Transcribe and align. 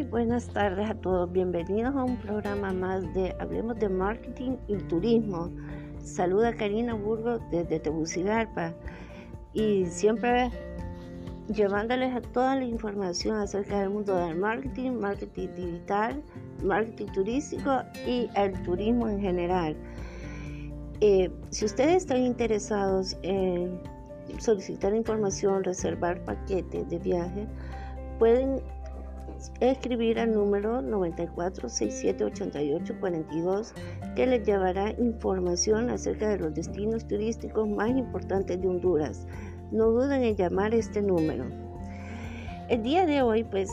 Muy 0.00 0.08
buenas 0.08 0.46
tardes 0.46 0.88
a 0.88 0.94
todos. 0.94 1.30
Bienvenidos 1.30 1.94
a 1.94 2.04
un 2.04 2.16
programa 2.16 2.72
más 2.72 3.02
de 3.12 3.36
Hablemos 3.38 3.78
de 3.78 3.90
Marketing 3.90 4.52
y 4.66 4.76
Turismo. 4.76 5.50
Saluda 6.02 6.54
Karina 6.54 6.94
Burgos 6.94 7.42
desde 7.50 7.80
Tegucigalpa 7.80 8.72
y 9.52 9.84
siempre 9.84 10.50
llevándoles 11.54 12.16
a 12.16 12.22
toda 12.22 12.56
la 12.56 12.64
información 12.64 13.36
acerca 13.36 13.80
del 13.80 13.90
mundo 13.90 14.16
del 14.16 14.38
marketing, 14.38 14.92
marketing 14.92 15.48
digital, 15.54 16.22
marketing 16.64 17.12
turístico 17.12 17.82
y 18.06 18.30
el 18.36 18.54
turismo 18.62 19.06
en 19.06 19.20
general. 19.20 19.76
Eh, 21.02 21.30
si 21.50 21.66
ustedes 21.66 21.96
están 21.96 22.22
interesados 22.22 23.18
en 23.20 23.78
solicitar 24.38 24.94
información, 24.94 25.62
reservar 25.62 26.24
paquetes 26.24 26.88
de 26.88 26.98
viaje, 27.00 27.46
pueden 28.18 28.62
escribir 29.60 30.18
al 30.18 30.32
número 30.32 30.80
94678842 30.82 33.72
que 34.14 34.26
les 34.26 34.46
llevará 34.46 34.90
información 34.98 35.88
acerca 35.90 36.28
de 36.28 36.38
los 36.38 36.54
destinos 36.54 37.06
turísticos 37.06 37.68
más 37.68 37.90
importantes 37.90 38.60
de 38.60 38.68
Honduras. 38.68 39.26
No 39.70 39.90
duden 39.90 40.24
en 40.24 40.36
llamar 40.36 40.74
este 40.74 41.00
número. 41.00 41.44
El 42.68 42.82
día 42.82 43.06
de 43.06 43.22
hoy 43.22 43.44
pues 43.44 43.70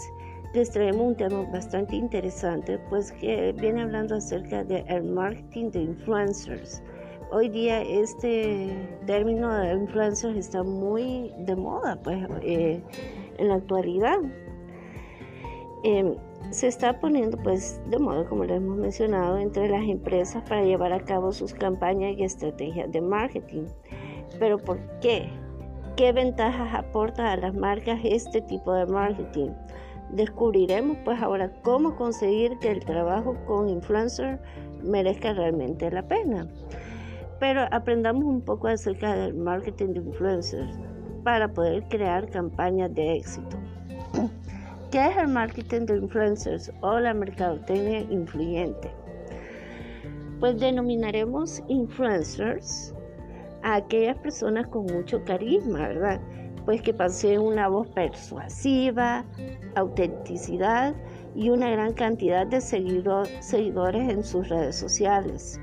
les 0.53 0.71
traemos 0.71 1.01
un 1.01 1.15
tema 1.15 1.43
bastante 1.51 1.95
interesante 1.95 2.79
pues 2.89 3.11
que 3.11 3.53
viene 3.53 3.81
hablando 3.81 4.15
acerca 4.15 4.63
del 4.63 5.03
marketing 5.03 5.71
de 5.71 5.81
influencers. 5.81 6.81
Hoy 7.31 7.49
día 7.49 7.81
este 7.81 8.87
término 9.05 9.53
de 9.53 9.73
influencers 9.73 10.37
está 10.37 10.63
muy 10.63 11.33
de 11.39 11.55
moda 11.55 11.99
pues 12.01 12.25
eh, 12.41 12.81
en 13.37 13.47
la 13.49 13.55
actualidad. 13.55 14.17
Em, 15.83 16.15
se 16.49 16.67
está 16.67 16.99
poniendo 16.99 17.37
pues 17.37 17.79
de 17.89 17.99
moda, 17.99 18.25
como 18.25 18.45
lo 18.45 18.55
hemos 18.55 18.77
mencionado, 18.77 19.37
entre 19.37 19.69
las 19.69 19.83
empresas 19.83 20.43
para 20.47 20.63
llevar 20.63 20.93
a 20.93 20.99
cabo 20.99 21.31
sus 21.31 21.53
campañas 21.53 22.15
y 22.17 22.23
estrategias 22.23 22.91
de 22.91 23.01
marketing. 23.01 23.65
Pero 24.39 24.57
¿por 24.57 24.79
qué? 24.99 25.29
¿Qué 25.95 26.11
ventajas 26.13 26.73
aporta 26.73 27.31
a 27.31 27.37
las 27.37 27.53
marcas 27.53 27.99
este 28.03 28.41
tipo 28.41 28.73
de 28.73 28.85
marketing? 28.85 29.49
Descubriremos 30.11 30.97
pues 31.03 31.21
ahora 31.21 31.51
cómo 31.63 31.95
conseguir 31.95 32.57
que 32.59 32.71
el 32.71 32.85
trabajo 32.85 33.35
con 33.45 33.67
influencer 33.67 34.39
merezca 34.83 35.33
realmente 35.33 35.91
la 35.91 36.07
pena. 36.07 36.47
Pero 37.39 37.65
aprendamos 37.71 38.23
un 38.23 38.41
poco 38.41 38.67
acerca 38.67 39.15
del 39.15 39.35
marketing 39.35 39.93
de 39.93 39.99
influencers 39.99 40.79
para 41.23 41.51
poder 41.51 41.83
crear 41.89 42.29
campañas 42.29 42.93
de 42.95 43.17
éxito. 43.17 43.57
¿Qué 44.91 45.05
es 45.05 45.17
el 45.17 45.27
marketing 45.27 45.81
de 45.81 45.97
influencers 45.97 46.71
o 46.79 46.97
la 46.97 47.13
mercadotecnia 47.13 47.99
influyente? 48.09 48.89
Pues 50.39 50.57
denominaremos 50.61 51.61
influencers 51.67 52.93
a 53.63 53.75
aquellas 53.75 54.17
personas 54.19 54.65
con 54.67 54.85
mucho 54.85 55.21
carisma, 55.25 55.89
¿verdad? 55.89 56.21
Pues 56.63 56.81
que 56.81 56.93
poseen 56.93 57.41
una 57.41 57.67
voz 57.67 57.89
persuasiva, 57.89 59.25
autenticidad 59.75 60.95
y 61.35 61.49
una 61.49 61.69
gran 61.69 61.91
cantidad 61.91 62.47
de 62.47 62.61
seguidores 62.61 64.09
en 64.09 64.23
sus 64.23 64.47
redes 64.47 64.77
sociales. 64.77 65.59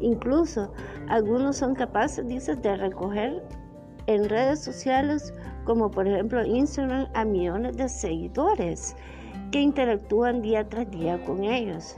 Incluso 0.00 0.72
algunos 1.08 1.58
son 1.58 1.76
capaces, 1.76 2.26
dices, 2.26 2.60
de 2.60 2.76
recoger 2.76 3.40
en 4.06 4.28
redes 4.28 4.62
sociales 4.62 5.32
como 5.64 5.90
por 5.90 6.06
ejemplo 6.06 6.44
Instagram 6.44 7.08
a 7.14 7.24
millones 7.24 7.76
de 7.76 7.88
seguidores 7.88 8.96
que 9.50 9.60
interactúan 9.60 10.42
día 10.42 10.68
tras 10.68 10.90
día 10.90 11.22
con 11.24 11.44
ellos. 11.44 11.96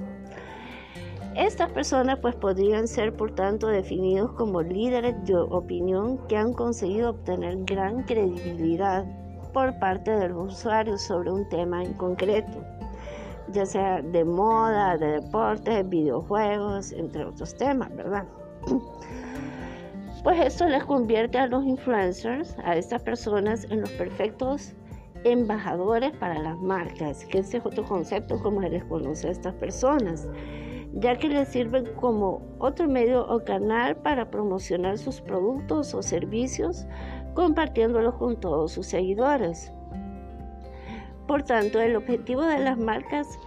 Estas 1.34 1.70
personas 1.70 2.18
pues 2.20 2.34
podrían 2.34 2.89
ser 2.89 3.14
por 3.14 3.34
tanto 3.34 3.66
definidos 3.66 4.33
como 4.33 4.62
líderes 4.62 5.14
de 5.27 5.36
opinión 5.36 6.18
que 6.28 6.36
han 6.36 6.55
conseguido 6.55 7.11
obtener 7.11 7.58
gran 7.64 8.05
credibilidad 8.05 9.05
por 9.52 9.78
parte 9.78 10.11
de 10.12 10.28
los 10.30 10.55
usuarios 10.55 11.02
sobre 11.02 11.30
un 11.30 11.46
tema 11.48 11.83
en 11.83 11.92
concreto, 11.95 12.64
ya 13.52 13.66
sea 13.66 14.00
de 14.00 14.24
moda, 14.24 14.96
de 14.96 15.20
deportes, 15.20 15.89
videojuegos, 15.89 16.92
entre 16.92 17.27
otros 17.27 17.55
temas, 17.55 17.95
¿verdad? 17.95 18.24
Pues 20.27 20.41
esto 20.41 20.67
les 20.67 20.83
convierte 20.83 21.39
a 21.39 21.47
los 21.47 21.64
influencers, 21.64 22.57
a 22.64 22.75
estas 22.75 23.01
personas, 23.01 23.63
en 23.70 23.83
los 23.83 23.91
perfectos 23.91 24.73
embajadores 25.23 26.11
para 26.17 26.37
las 26.41 26.59
marcas, 26.59 27.25
que 27.27 27.39
ese 27.39 27.59
es 27.59 27.64
otro 27.64 27.85
concepto 27.85 28.42
como 28.42 28.61
se 28.61 28.70
les 28.70 28.85
conoce 28.87 29.29
a 29.29 29.31
estas 29.31 29.55
personas, 29.55 30.27
ya 30.95 31.17
que 31.17 31.29
les 31.29 31.47
sirven 31.47 31.87
como 31.95 32.42
otro 32.59 32.89
medio 32.89 33.25
o 33.29 33.45
canal 33.45 33.95
para 33.98 34.29
promocionar 34.29 34.98
sus 34.98 35.20
productos 35.20 35.95
o 35.95 36.03
servicios, 36.03 36.89
compartiéndolos 37.35 38.17
con 38.17 38.41
todos 38.41 38.73
sus 38.73 38.87
seguidores. 38.89 39.70
Por 41.29 41.45
tanto, 41.45 41.81
el 41.81 41.95
objetivo 41.95 42.43
de 42.43 42.58
las 42.58 42.79
marcas 42.79 43.39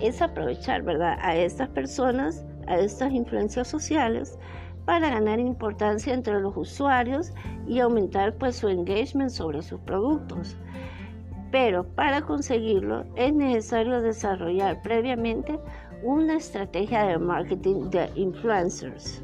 es 0.00 0.20
aprovechar, 0.20 0.82
¿verdad?, 0.82 1.16
a 1.20 1.36
estas 1.36 1.68
personas, 1.68 2.44
a 2.66 2.76
estas 2.76 3.12
influencias 3.12 3.68
sociales, 3.68 4.36
para 4.88 5.10
ganar 5.10 5.38
importancia 5.38 6.14
entre 6.14 6.40
los 6.40 6.56
usuarios 6.56 7.34
y 7.66 7.78
aumentar 7.78 8.34
pues 8.38 8.56
su 8.56 8.70
engagement 8.70 9.28
sobre 9.28 9.60
sus 9.60 9.78
productos. 9.80 10.56
Pero 11.50 11.84
para 11.84 12.22
conseguirlo 12.22 13.04
es 13.14 13.34
necesario 13.34 14.00
desarrollar 14.00 14.80
previamente 14.80 15.60
una 16.02 16.38
estrategia 16.38 17.02
de 17.02 17.18
marketing 17.18 17.90
de 17.90 18.08
influencers. 18.14 19.22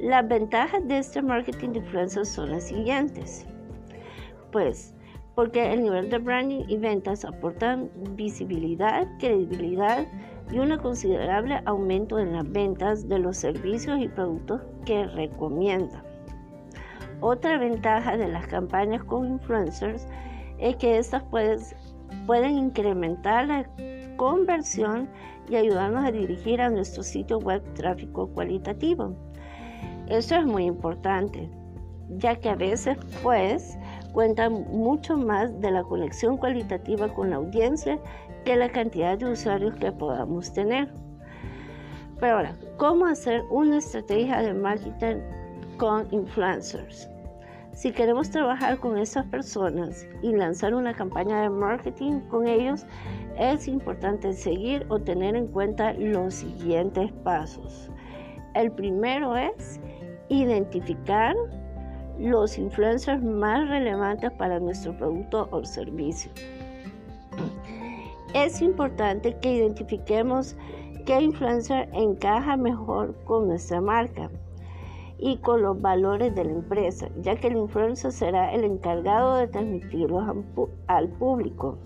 Las 0.00 0.28
ventajas 0.28 0.86
de 0.86 0.98
este 0.98 1.22
marketing 1.22 1.70
de 1.70 1.78
influencers 1.78 2.28
son 2.28 2.50
las 2.50 2.64
siguientes. 2.64 3.46
Pues 4.52 4.94
porque 5.34 5.72
el 5.72 5.82
nivel 5.82 6.10
de 6.10 6.18
branding 6.18 6.64
y 6.68 6.76
ventas 6.76 7.24
aportan 7.24 7.88
visibilidad, 8.16 9.08
credibilidad, 9.18 10.06
y 10.50 10.58
un 10.58 10.76
considerable 10.78 11.60
aumento 11.64 12.18
en 12.18 12.32
las 12.32 12.50
ventas 12.50 13.08
de 13.08 13.18
los 13.18 13.36
servicios 13.36 13.98
y 14.00 14.08
productos 14.08 14.62
que 14.84 15.06
recomienda. 15.06 16.02
Otra 17.20 17.58
ventaja 17.58 18.16
de 18.16 18.28
las 18.28 18.46
campañas 18.46 19.02
con 19.04 19.26
influencers 19.26 20.06
es 20.58 20.76
que 20.76 20.98
estas 20.98 21.24
pueden 22.26 22.58
incrementar 22.58 23.48
la 23.48 23.68
conversión 24.16 25.08
y 25.48 25.56
ayudarnos 25.56 26.04
a 26.04 26.12
dirigir 26.12 26.60
a 26.60 26.70
nuestro 26.70 27.02
sitio 27.02 27.38
web 27.38 27.62
tráfico 27.74 28.28
cualitativo. 28.28 29.14
Esto 30.08 30.36
es 30.36 30.46
muy 30.46 30.64
importante, 30.64 31.50
ya 32.08 32.36
que 32.36 32.50
a 32.50 32.54
veces 32.54 32.96
pues 33.22 33.78
cuentan 34.12 34.52
mucho 34.70 35.16
más 35.16 35.60
de 35.60 35.70
la 35.70 35.82
conexión 35.82 36.36
cualitativa 36.36 37.12
con 37.12 37.30
la 37.30 37.36
audiencia 37.36 37.98
que 38.44 38.56
la 38.56 38.68
cantidad 38.70 39.18
de 39.18 39.30
usuarios 39.30 39.74
que 39.76 39.92
podamos 39.92 40.52
tener. 40.52 40.88
Pero 42.20 42.36
ahora, 42.36 42.56
¿cómo 42.76 43.06
hacer 43.06 43.42
una 43.50 43.78
estrategia 43.78 44.42
de 44.42 44.54
marketing 44.54 45.16
con 45.76 46.06
influencers? 46.12 47.08
Si 47.72 47.92
queremos 47.92 48.28
trabajar 48.30 48.78
con 48.78 48.98
esas 48.98 49.24
personas 49.26 50.04
y 50.20 50.32
lanzar 50.32 50.74
una 50.74 50.92
campaña 50.94 51.42
de 51.42 51.50
marketing 51.50 52.20
con 52.28 52.48
ellos, 52.48 52.84
es 53.38 53.68
importante 53.68 54.32
seguir 54.32 54.84
o 54.88 54.98
tener 54.98 55.36
en 55.36 55.46
cuenta 55.46 55.92
los 55.92 56.34
siguientes 56.34 57.12
pasos. 57.22 57.88
El 58.54 58.72
primero 58.72 59.36
es 59.36 59.80
identificar 60.28 61.36
los 62.18 62.58
influencers 62.58 63.22
más 63.22 63.68
relevantes 63.68 64.32
para 64.32 64.58
nuestro 64.58 64.96
producto 64.96 65.48
o 65.52 65.64
servicio. 65.64 66.32
Es 68.34 68.60
importante 68.60 69.36
que 69.40 69.54
identifiquemos 69.54 70.54
qué 71.06 71.22
influencer 71.22 71.88
encaja 71.94 72.58
mejor 72.58 73.14
con 73.24 73.48
nuestra 73.48 73.80
marca 73.80 74.30
y 75.18 75.38
con 75.38 75.62
los 75.62 75.80
valores 75.80 76.34
de 76.34 76.44
la 76.44 76.52
empresa, 76.52 77.08
ya 77.22 77.36
que 77.36 77.48
el 77.48 77.56
influencer 77.56 78.12
será 78.12 78.52
el 78.52 78.64
encargado 78.64 79.36
de 79.36 79.48
transmitirlos 79.48 80.44
al 80.88 81.08
público. 81.08 81.78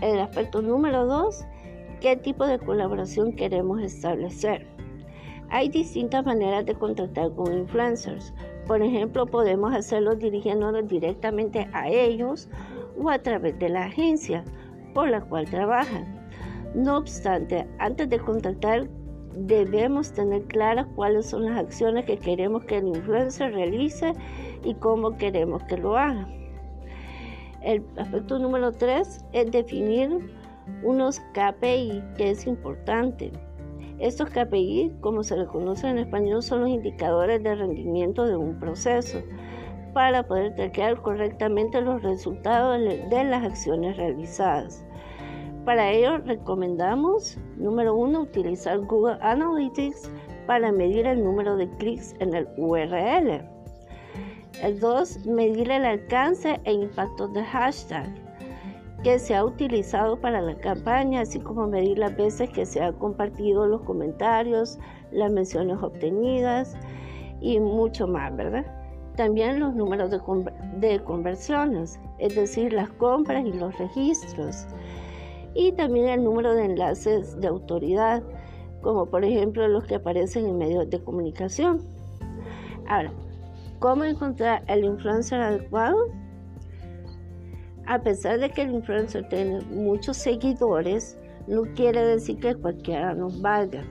El 0.00 0.20
aspecto 0.20 0.62
número 0.62 1.04
dos, 1.04 1.44
¿qué 2.00 2.16
tipo 2.16 2.46
de 2.46 2.60
colaboración 2.60 3.34
queremos 3.34 3.82
establecer? 3.82 4.68
Hay 5.50 5.68
distintas 5.68 6.24
maneras 6.24 6.64
de 6.64 6.74
contactar 6.74 7.34
con 7.34 7.52
influencers. 7.52 8.32
Por 8.68 8.82
ejemplo, 8.82 9.26
podemos 9.26 9.74
hacerlo 9.74 10.14
dirigiéndonos 10.14 10.86
directamente 10.86 11.68
a 11.72 11.88
ellos 11.88 12.48
o 12.96 13.10
a 13.10 13.18
través 13.18 13.58
de 13.58 13.68
la 13.70 13.86
agencia 13.86 14.44
la 15.06 15.20
cual 15.20 15.48
trabajan. 15.48 16.18
No 16.74 16.98
obstante, 16.98 17.66
antes 17.78 18.08
de 18.08 18.18
contactar 18.18 18.88
debemos 19.34 20.12
tener 20.12 20.42
claras 20.44 20.86
cuáles 20.94 21.26
son 21.26 21.46
las 21.46 21.58
acciones 21.58 22.04
que 22.04 22.18
queremos 22.18 22.64
que 22.64 22.78
el 22.78 22.88
influencer 22.88 23.52
realice 23.52 24.12
y 24.64 24.74
cómo 24.74 25.16
queremos 25.16 25.62
que 25.64 25.76
lo 25.76 25.96
haga. 25.96 26.28
El 27.62 27.84
aspecto 27.96 28.38
número 28.38 28.72
tres 28.72 29.24
es 29.32 29.50
definir 29.50 30.32
unos 30.82 31.20
KPI 31.32 32.02
que 32.16 32.30
es 32.30 32.46
importante. 32.46 33.32
Estos 33.98 34.30
KPI, 34.30 34.92
como 35.00 35.24
se 35.24 35.36
les 35.36 35.48
conoce 35.48 35.88
en 35.88 35.98
español, 35.98 36.42
son 36.42 36.60
los 36.60 36.70
indicadores 36.70 37.42
de 37.42 37.56
rendimiento 37.56 38.26
de 38.26 38.36
un 38.36 38.58
proceso 38.60 39.18
para 39.92 40.22
poder 40.22 40.54
traquear 40.54 41.00
correctamente 41.02 41.80
los 41.80 42.02
resultados 42.02 42.78
de 42.78 43.24
las 43.24 43.44
acciones 43.44 43.96
realizadas. 43.96 44.84
Para 45.68 45.90
ello 45.90 46.16
recomendamos, 46.16 47.36
número 47.58 47.94
uno, 47.94 48.22
utilizar 48.22 48.78
Google 48.86 49.18
Analytics 49.20 50.10
para 50.46 50.72
medir 50.72 51.06
el 51.06 51.22
número 51.22 51.58
de 51.58 51.68
clics 51.76 52.16
en 52.20 52.32
el 52.32 52.48
URL. 52.56 53.42
El 54.62 54.80
2, 54.80 55.26
medir 55.26 55.70
el 55.70 55.84
alcance 55.84 56.58
e 56.64 56.72
impacto 56.72 57.28
del 57.28 57.44
hashtag 57.44 58.08
que 59.02 59.18
se 59.18 59.34
ha 59.34 59.44
utilizado 59.44 60.18
para 60.18 60.40
la 60.40 60.56
campaña, 60.56 61.20
así 61.20 61.38
como 61.38 61.66
medir 61.66 61.98
las 61.98 62.16
veces 62.16 62.48
que 62.48 62.64
se 62.64 62.80
han 62.80 62.94
compartido 62.94 63.66
los 63.66 63.82
comentarios, 63.82 64.78
las 65.12 65.30
menciones 65.30 65.76
obtenidas 65.82 66.78
y 67.42 67.60
mucho 67.60 68.08
más, 68.08 68.34
¿verdad? 68.34 68.64
También 69.16 69.60
los 69.60 69.74
números 69.74 70.10
de, 70.10 70.18
de 70.78 71.04
conversiones, 71.04 72.00
es 72.16 72.34
decir, 72.34 72.72
las 72.72 72.88
compras 72.92 73.44
y 73.44 73.52
los 73.52 73.76
registros. 73.76 74.66
Y 75.54 75.72
también 75.72 76.08
el 76.08 76.24
número 76.24 76.54
de 76.54 76.64
enlaces 76.64 77.40
de 77.40 77.48
autoridad, 77.48 78.22
como 78.82 79.06
por 79.06 79.24
ejemplo 79.24 79.66
los 79.68 79.84
que 79.84 79.96
aparecen 79.96 80.46
en 80.46 80.58
medios 80.58 80.88
de 80.90 81.02
comunicación. 81.02 81.80
Ahora, 82.86 83.12
¿cómo 83.78 84.04
encontrar 84.04 84.62
el 84.66 84.84
influencer 84.84 85.40
adecuado? 85.40 85.96
A 87.86 88.02
pesar 88.02 88.38
de 88.38 88.50
que 88.50 88.62
el 88.62 88.74
influencer 88.74 89.28
tiene 89.28 89.60
muchos 89.70 90.16
seguidores, 90.18 91.16
no 91.46 91.62
quiere 91.74 92.04
decir 92.04 92.38
que 92.38 92.54
cualquiera 92.54 93.14
nos 93.14 93.40
valga. 93.40 93.82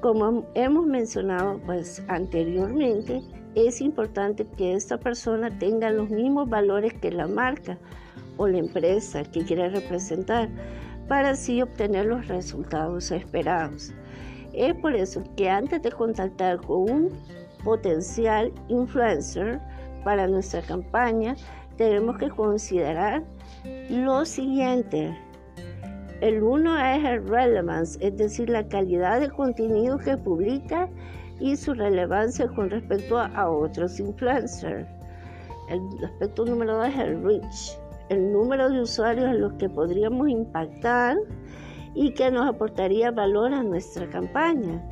Como 0.00 0.46
hemos 0.54 0.86
mencionado 0.86 1.60
pues 1.66 2.04
anteriormente, 2.06 3.20
es 3.56 3.80
importante 3.80 4.46
que 4.56 4.74
esta 4.74 4.98
persona 4.98 5.58
tenga 5.58 5.90
los 5.90 6.08
mismos 6.10 6.48
valores 6.48 6.94
que 6.94 7.10
la 7.10 7.26
marca 7.26 7.78
o 8.38 8.48
la 8.48 8.58
empresa 8.58 9.22
que 9.24 9.44
quiere 9.44 9.68
representar 9.68 10.48
para 11.08 11.30
así 11.30 11.60
obtener 11.60 12.06
los 12.06 12.26
resultados 12.28 13.10
esperados. 13.10 13.92
Es 14.52 14.74
por 14.74 14.94
eso 14.94 15.22
que 15.36 15.50
antes 15.50 15.82
de 15.82 15.92
contactar 15.92 16.58
con 16.58 16.90
un 16.90 17.10
potencial 17.62 18.52
influencer 18.68 19.60
para 20.04 20.26
nuestra 20.26 20.62
campaña, 20.62 21.36
tenemos 21.76 22.16
que 22.18 22.30
considerar 22.30 23.22
lo 23.90 24.24
siguiente. 24.24 25.16
El 26.20 26.42
uno 26.42 26.76
es 26.78 27.04
el 27.04 27.28
relevance, 27.28 27.98
es 28.04 28.16
decir, 28.16 28.50
la 28.50 28.66
calidad 28.66 29.20
de 29.20 29.30
contenido 29.30 29.98
que 29.98 30.16
publica 30.16 30.88
y 31.38 31.56
su 31.56 31.74
relevancia 31.74 32.48
con 32.48 32.70
respecto 32.70 33.18
a 33.18 33.50
otros 33.50 34.00
influencers. 34.00 34.88
El 35.68 36.04
aspecto 36.04 36.44
número 36.44 36.78
dos 36.78 36.88
es 36.88 36.96
el 36.96 37.22
reach, 37.22 37.78
el 38.08 38.32
número 38.32 38.70
de 38.70 38.82
usuarios 38.82 39.26
a 39.26 39.34
los 39.34 39.52
que 39.54 39.68
podríamos 39.68 40.28
impactar 40.28 41.16
y 41.94 42.12
que 42.12 42.30
nos 42.30 42.48
aportaría 42.48 43.10
valor 43.10 43.52
a 43.52 43.62
nuestra 43.62 44.08
campaña. 44.08 44.82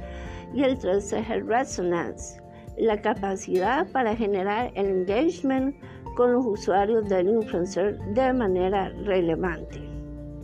Y 0.55 0.63
el 0.63 0.79
el 0.83 1.47
resonance, 1.47 2.41
la 2.79 3.01
capacidad 3.01 3.87
para 3.93 4.17
generar 4.17 4.73
el 4.75 4.87
engagement 4.87 5.77
con 6.17 6.33
los 6.33 6.47
usuarios 6.47 7.09
del 7.09 7.29
influencer 7.29 7.99
de 8.15 8.33
manera 8.33 8.89
relevante. 9.05 9.81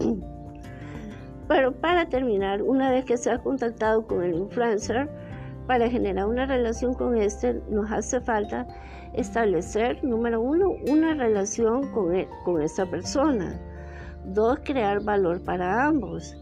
Pero 1.49 1.73
para 1.73 2.09
terminar, 2.09 2.63
una 2.63 2.91
vez 2.91 3.05
que 3.05 3.17
se 3.17 3.31
ha 3.31 3.39
contactado 3.39 4.07
con 4.07 4.23
el 4.23 4.35
influencer, 4.35 5.09
para 5.67 5.89
generar 5.89 6.27
una 6.27 6.47
relación 6.47 6.95
con 6.95 7.17
este 7.17 7.55
nos 7.71 7.91
hace 7.91 8.21
falta 8.21 8.67
establecer, 9.15 10.03
número 10.05 10.41
uno, 10.41 10.71
una 10.89 11.15
relación 11.15 11.91
con, 11.93 12.15
e, 12.15 12.29
con 12.45 12.63
esta 12.63 12.87
persona. 12.87 13.61
Dos, 14.25 14.61
crear 14.65 15.03
valor 15.03 15.43
para 15.43 15.87
ambos. 15.87 16.37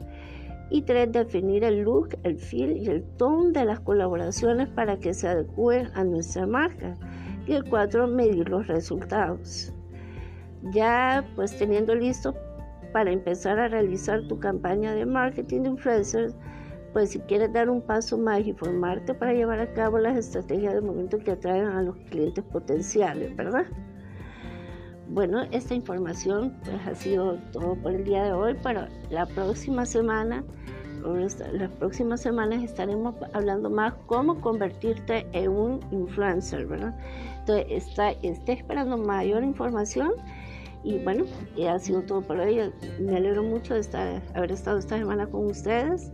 Y 0.71 0.83
tres, 0.83 1.11
definir 1.11 1.65
el 1.65 1.81
look, 1.81 2.17
el 2.23 2.39
feel 2.39 2.77
y 2.77 2.87
el 2.87 3.03
tono 3.17 3.51
de 3.51 3.65
las 3.65 3.81
colaboraciones 3.81 4.69
para 4.69 4.99
que 4.99 5.15
se 5.15 5.29
adecúen 5.29 5.89
a 5.95 6.05
nuestra 6.05 6.47
marca. 6.47 6.97
Y 7.47 7.55
el 7.55 7.65
cuatro, 7.65 8.07
medir 8.07 8.49
los 8.49 8.67
resultados. 8.67 9.73
Ya 10.73 11.25
pues 11.35 11.57
teniendo 11.57 11.95
listo 11.95 12.35
para 12.93 13.11
empezar 13.11 13.59
a 13.59 13.69
realizar 13.69 14.27
tu 14.29 14.39
campaña 14.39 14.95
de 14.95 15.07
marketing 15.07 15.63
de 15.63 15.69
influencers, 15.71 16.35
pues 16.93 17.11
si 17.11 17.21
quieres 17.21 17.53
dar 17.53 17.71
un 17.71 17.83
paso 17.83 18.19
más 18.19 18.41
y 18.41 18.53
formarte 18.53 19.15
para 19.15 19.33
llevar 19.33 19.61
a 19.61 19.73
cabo 19.73 19.99
las 19.99 20.17
estrategias 20.17 20.75
de 20.75 20.81
momento 20.81 21.19
que 21.19 21.33
atraen 21.33 21.67
a 21.67 21.83
los 21.83 21.97
clientes 22.11 22.43
potenciales, 22.45 23.35
¿verdad? 23.37 23.67
Bueno, 25.09 25.43
esta 25.51 25.75
información 25.75 26.57
pues 26.65 26.87
ha 26.87 26.95
sido 26.95 27.35
todo 27.53 27.75
por 27.77 27.93
el 27.93 28.05
día 28.05 28.25
de 28.25 28.33
hoy, 28.33 28.57
pero 28.63 28.87
la 29.11 29.27
próxima 29.27 29.85
semana, 29.85 30.45
las 31.53 31.71
próximas 31.73 32.21
semanas 32.21 32.63
estaremos 32.63 33.15
hablando 33.33 33.71
más 33.71 33.95
cómo 34.07 34.41
convertirte 34.41 35.27
en 35.33 35.51
un 35.51 35.81
influencer, 35.91 36.67
¿verdad? 36.67 36.97
Entonces, 37.41 37.67
está, 37.69 38.11
esperando 38.53 38.99
mayor 38.99 39.43
información 39.43 40.13
y 40.85 40.99
bueno, 40.99 41.25
ha 41.69 41.79
sido 41.81 42.03
todo 42.03 42.23
por 42.23 42.39
hoy. 42.39 42.73
Me 43.01 43.17
alegro 43.17 43.43
mucho 43.43 43.75
de 43.75 43.81
estar, 43.81 44.23
haber 44.35 44.53
estado 44.53 44.79
esta 44.79 44.97
semana 44.97 45.27
con 45.27 45.47
ustedes 45.47 46.13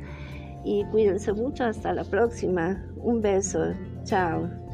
y 0.67 0.85
cuídense 0.87 1.33
mucho. 1.33 1.65
Hasta 1.65 1.95
la 1.95 2.05
próxima. 2.05 2.85
Un 2.97 3.23
beso. 3.23 3.73
Chao. 4.05 4.66